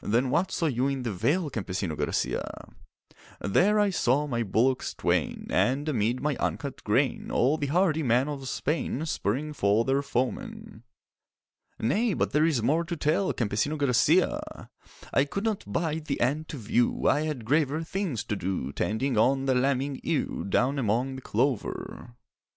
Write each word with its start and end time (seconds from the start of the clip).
'Then 0.00 0.30
what 0.30 0.52
saw 0.52 0.66
you 0.66 0.86
in 0.86 1.02
the 1.02 1.12
vale, 1.12 1.50
Campesino 1.50 1.96
Garcia?' 1.96 2.68
'There 3.40 3.80
I 3.80 3.90
saw 3.90 4.28
my 4.28 4.44
bullocks 4.44 4.94
twain, 4.94 5.48
And 5.50 5.88
amid 5.88 6.20
my 6.20 6.36
uncut 6.36 6.84
grain 6.84 7.32
All 7.32 7.58
the 7.58 7.66
hardy 7.66 8.04
men 8.04 8.28
of 8.28 8.48
Spain 8.48 9.04
Spurring 9.06 9.52
for 9.52 9.84
their 9.84 10.02
foemen.' 10.02 10.84
'Nay, 11.80 12.14
but 12.14 12.30
there 12.30 12.46
is 12.46 12.62
more 12.62 12.84
to 12.84 12.96
tell, 12.96 13.32
Campesino 13.32 13.76
Garcia!' 13.76 14.68
'I 15.12 15.24
could 15.24 15.42
not 15.42 15.64
bide 15.66 16.04
the 16.04 16.20
end 16.20 16.46
to 16.50 16.58
view; 16.58 17.08
I 17.08 17.22
had 17.22 17.44
graver 17.44 17.82
things 17.82 18.22
to 18.26 18.36
do 18.36 18.70
Tending 18.70 19.18
on 19.18 19.46
the 19.46 19.56
lambing 19.56 20.00
ewe 20.04 20.44
Down 20.48 20.78
among 20.78 21.16
the 21.16 21.22
clover. 21.22 22.14